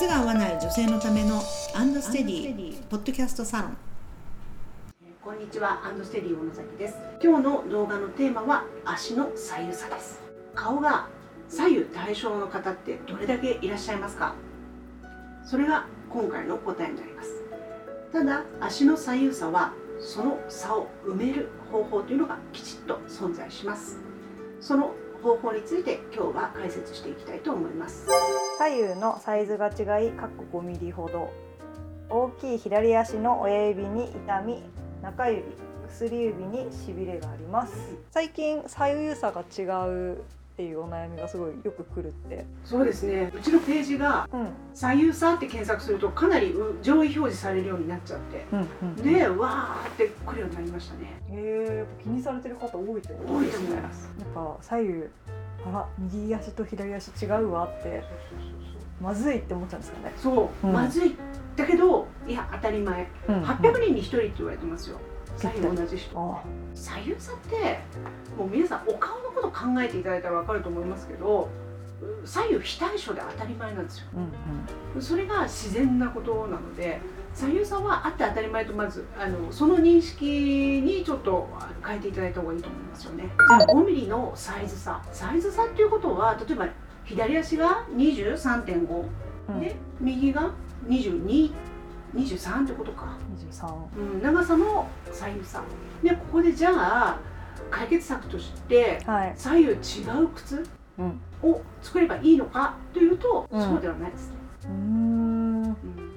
[0.00, 1.42] 靴が合わない女性のための
[1.74, 3.76] アンドステディポッドキャストサロン。
[5.22, 6.94] こんにちはアンドステディ小野崎です。
[7.22, 10.22] 今日の動画のテーマは足の左右差です。
[10.54, 11.06] 顔が
[11.50, 14.34] 左右対称の方ってどれだけいらっしゃいますか？
[15.44, 17.42] それが今回の答えになります。
[18.10, 23.98] ただ足の左右差はその差を埋める方法というのがきちっと存在します。
[24.62, 28.06] その方法について今日は解説していきたいと思います。
[28.60, 31.32] 左右のサイズが違い、各5ミリほど。
[32.10, 34.62] 大きい左足の親指に痛み、
[35.00, 35.42] 中指、
[35.88, 37.72] 薬指にしびれがあります。
[38.10, 40.16] 最近左右差が違うっ
[40.58, 42.44] ていうお悩みがすごいよく来るって。
[42.62, 48.96] そうですねうちのページがうん、左右差って検索するとかなり上位表示されるようになっちゃってうん、うん。
[48.96, 53.68] でわーって来るようになりましたねへえ、やっぱ気にされてる方多いと思多いとうんですね。
[53.70, 55.04] 思いますなんか左右、
[55.66, 58.02] あら、右足と左足違うわって、
[59.00, 60.12] まずいって思っちゃうんですかね。
[60.16, 60.72] そう、うん。
[60.72, 61.16] まずい。
[61.56, 63.08] だけどいや当たり前。
[63.28, 63.42] うん。
[63.42, 64.98] 800人に1人って言われてますよ。
[65.36, 66.18] 左右同じ人。
[66.18, 66.42] あ
[66.74, 67.80] 左右差って
[68.36, 71.48] もう皆さんお顔のこと考えていただいたら分かると思いますけど
[72.24, 74.06] 左右非対称で当たり前なんですよ。
[74.14, 74.32] うん
[74.96, 75.02] うん。
[75.02, 77.00] それが自然なことなので
[77.34, 81.48] 左右差はあって当たり前とまずあのその認識にちょっと
[81.86, 83.30] 変えていただいた方がいいと思いますよね。
[83.48, 85.02] じゃあ5ミリのサイズ差。
[85.12, 86.68] サイズ差っていうことは例えば
[87.04, 89.04] 左足が23.5
[89.48, 90.50] うんで右が
[90.88, 91.50] 2223
[92.64, 93.72] ってことか、二十三。
[93.96, 95.62] うん、長さの左右差
[96.02, 97.18] でここでじゃあ
[97.70, 99.32] 解決策としてはい。
[99.36, 99.74] 左右違
[100.22, 100.66] う靴
[100.98, 101.20] うん。
[101.42, 105.76] を作ればいいのかというと、うんそうではないですねうーん。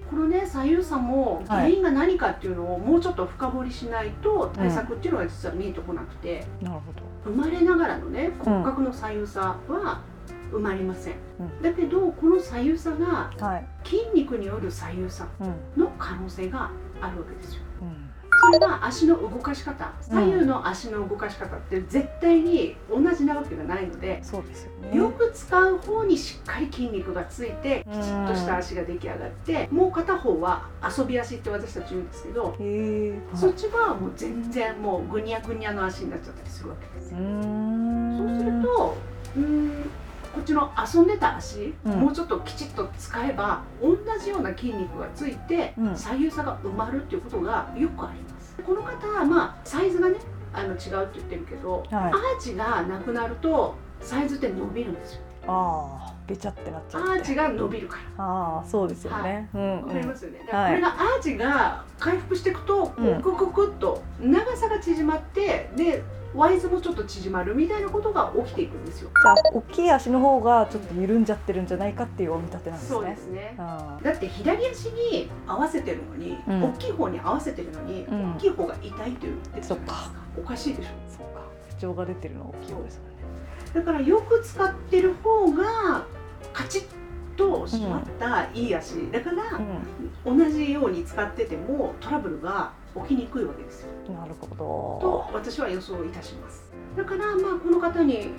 [0.09, 7.01] このね左右差も原因が何かっていうのをもうちょっと深掘りしないと対策っていうのが実は見えてこなくて、なるほど。
[7.25, 10.01] 生まれながらのね骨格の左右差は
[10.53, 13.67] 生まれません、うんだけどこの左右差がはい。
[13.83, 15.43] 筋肉による左右差う
[15.79, 15.83] ん。
[15.83, 16.69] の可能性が
[17.01, 18.09] あるわけですようん。
[18.45, 24.97] それは足の動かし方左右の足の動かし方って絶対に同じなわけがないので、そうですよね。
[24.97, 32.55] よく使う方にしっかり筋肉がついてきちっとした足が出来上がってもう片方は遊び足って私たち言うんですけど。
[33.35, 37.23] そっちはもう全然もうぐにゃぐにゃの足になっちゃったりするわけですうよ。
[38.17, 38.97] そうすると
[39.37, 39.71] うーん
[40.33, 41.91] こっちの遊んでた足、うん。
[41.99, 45.95] もうちょっときちっと使えば同じような筋肉がついて、うん。
[45.95, 48.55] 左右差が埋まるっていうことがよくあります。
[48.65, 50.15] この方はまあサイズがね
[50.53, 52.11] あの違うって言ってるけど、はい。
[52.11, 55.21] アーチがなくなるとサイズって伸びるんですよ。
[55.45, 57.09] ああ、べちゃってなっちゃって。
[57.09, 58.23] アーチが伸びるから。
[58.23, 59.49] ああ、そうですよね。
[59.53, 60.39] うんわかりまうすよね。
[60.45, 66.01] だからこれがアーチが回復していくと、こうんうクククっと長さが縮まってで
[66.35, 69.09] ワイズもちょっと縮まるみたいなことが起きていくんですよ。
[69.21, 72.95] じゃあ、大きい足の方がちょっと緩んじゃってるんじゃないかっていうお見立てなんですね。
[72.95, 73.55] そうですね。
[73.59, 80.89] あだって左足に合わせてるのに、うん大きい方に合わせてるのに、うん大きい方が痛いといですかそっかおかしいでしょ。
[80.89, 81.41] あ、そうか。
[81.69, 83.13] 不調が出てるのは大きい方ですもんね。
[83.73, 86.05] だからよく使ってる方が
[86.53, 86.85] カチッ
[87.35, 89.43] と締まったいい足、だから
[90.25, 92.71] う同じように使っててもトラブルが
[93.01, 93.87] 起きにくいわけですよ。
[94.11, 94.15] ん。
[94.15, 94.55] なるほと
[95.01, 95.29] ど。
[95.33, 98.29] 私は予想いたしますだからまあこの方に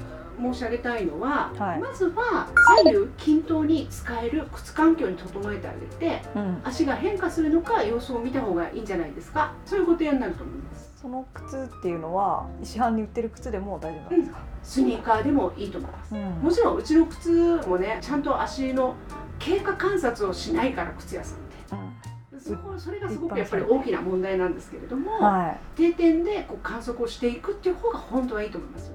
[0.41, 2.49] 申し上げたいのは、はいまずは
[2.83, 5.87] 左右均等に使える靴環境に整えてあげ
[6.21, 6.61] てうん。
[6.65, 14.39] 足が変化するのか様子を見た方がいいんじゃないですかそういうご提案になると思いますその靴っていうのは市販に売ってる靴でも大丈夫なんですか？
[14.63, 18.95] スニーカーでもいいと思いますうんもちろんうちの靴もねちゃんと足の
[19.39, 21.39] 経過観察をしないから靴屋さん
[22.45, 28.93] そこそれがすごくやっぱり大きな問題なんですけれども、は定点でこう観測をしていくっていう方が本当はいいと思います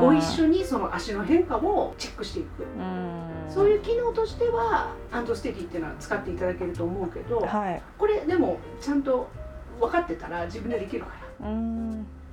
[0.00, 3.30] ご一緒にその足の変化をチェックしていく、うん。
[3.48, 7.82] そういう機能としてはアンドステディっていうのは使っていただけると思うけど、はい。
[7.96, 9.28] これでもちゃんと
[9.78, 11.48] 分かってたら自分でできるから。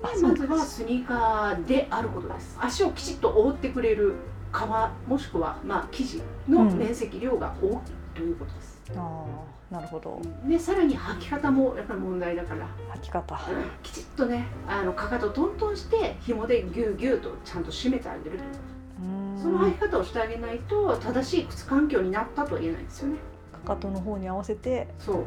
[0.02, 2.58] まずはスニーカーであることです。
[2.60, 4.16] 足をきちっと覆ってくれる
[4.52, 9.26] 革もしくはまあ生地の面積量が大きいということです、あ
[9.72, 10.20] あ、なるほど。
[10.48, 13.40] でさらに履き方もやっぱり問題だから、履き方。
[13.84, 18.40] きちっとねあのかかとトントンして紐でギューギューとちゃんと締めてあげる
[19.42, 23.18] その履き方をしてあげないと正しい靴環境になったとは言えないですよね。
[23.66, 25.24] かかとの方に合わせてそう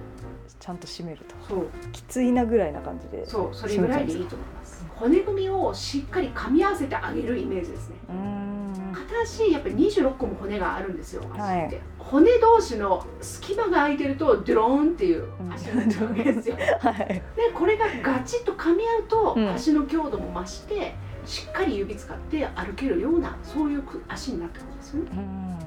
[0.59, 1.35] ちゃんと締めると。
[1.49, 3.25] そうきついなぐらいな感じで。
[3.25, 4.85] そうそれぐらいでいいと思います。
[4.97, 7.97] 骨組みをしっかり噛み合わせてあげるイメージですね。
[8.09, 8.15] うー
[9.23, 9.27] ん。
[9.27, 11.23] 片足やっぱり26個も骨があるんですよ。
[11.23, 16.57] 足って、はい骨同士の隙間が空いてるとドゥローンっていう足になっちゃうわけですよ。
[16.81, 17.07] はい。
[17.07, 17.23] で
[17.55, 20.95] これがガチッと噛み合うと、うん足の強度も増して
[21.25, 25.59] しっかり指使って歩けるようなそういう足になったんですよねうん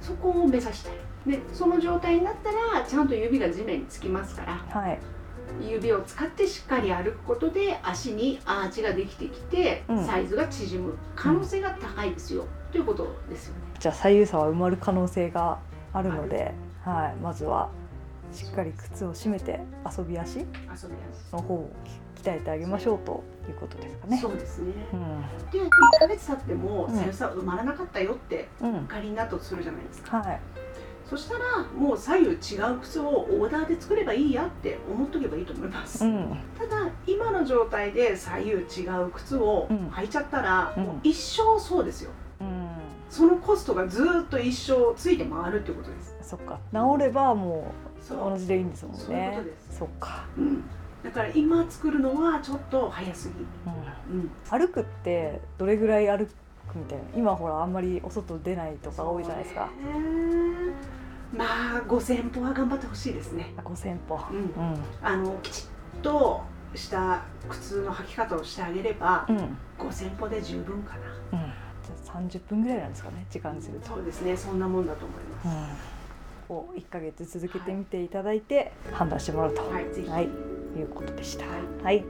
[0.00, 0.92] そこを目指したい
[1.26, 4.98] でその状態になったらちゃんと指が地面につきますからはい
[5.60, 10.06] 指を使ってしっかり歩くことで足にアーチができてきて、うん。
[10.06, 13.60] サイズが縮む可能性が高いですよ、ということですよね。
[13.78, 15.58] じゃあ左右差は埋まる可能性が
[15.92, 16.52] あるので、
[16.84, 17.70] はい、まずは
[18.32, 19.60] しっかり靴を締めて
[19.98, 20.46] 遊び足
[21.32, 21.70] の方を
[22.16, 24.18] 鍛えてあげましょうということですかね。
[24.18, 24.72] そうですね。
[24.92, 25.20] うん。
[25.50, 26.94] で1ヶ月経ってもうん。
[26.94, 30.18] 左右差埋まらなかったよってうん、仮になったとするじゃないですか。
[30.18, 30.40] はい、
[31.08, 40.82] そしたらもう左右違う靴をオーダーで作ればいいやって思っとけばいいと思います、うん、ただ今の状態で左右違う靴をうん履いちゃったら、うん。
[40.84, 42.10] もう一生そうですよ。
[42.40, 42.68] うん、
[43.08, 46.16] そのコストがずーっと一生ついて回るってことです。
[46.22, 47.72] そっか、治ればも
[48.10, 49.00] う同じでいいんですもんね。
[49.00, 49.78] そういうことです。
[49.78, 50.64] そっか、うん、
[51.02, 53.34] だから今作るのはちょっと早すぎ、
[54.12, 56.30] うん、うん、歩くってどれぐらい歩く
[56.74, 59.66] みたいな、今ほらあんまりお外出ないとか多いじゃないですか。
[59.66, 59.70] ね
[61.34, 63.54] まあ5000歩は頑張ってほしいですね。
[63.64, 64.18] 五千歩。
[64.30, 64.38] うん。
[64.38, 65.66] うん、あのきち
[65.98, 66.42] っと
[66.74, 71.00] した靴の履き方をしてあげれば、うん、うん、5000歩で十分かな。
[71.86, 73.88] じゃあ三十分ぐらいなんですかね、時間にすると。
[73.94, 75.48] そうですねそんなもんだと思います、
[76.50, 81.44] うん、を1ヶ月続けてみていただいて判断してもらうと、はいはい、いうことでした。
[81.44, 81.52] は
[81.84, 82.04] はい、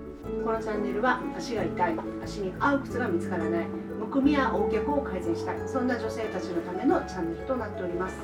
[0.44, 1.96] このチャンネルは足が痛い。
[2.24, 3.66] 足に合う靴が見つからない
[4.06, 5.56] むくみや横脚を改善したい。
[5.66, 8.14] そんな女性たちのためのチャンネルとなっております。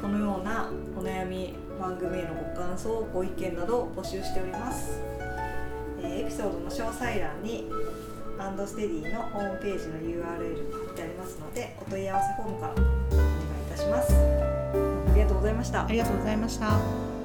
[0.00, 5.00] このようなお悩み番組へのご感想ご意見などを募集しております、
[6.02, 7.70] えーエピソードの詳細欄に
[8.38, 10.22] アンドステディのホームページの URL
[10.70, 14.14] が貼ってありますのでお問い合わせフォームからお願いいたします。
[14.14, 15.86] ありがとうございました。
[15.86, 17.19] ありがとうございました。